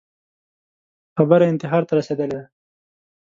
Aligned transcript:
خبره 1.15 1.45
انتحار 1.51 1.83
ته 1.87 1.93
رسېدلې 1.99 2.35
ده 2.39 2.43